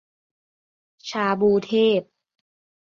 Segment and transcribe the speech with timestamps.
[1.09, 2.01] ชาบูเทพ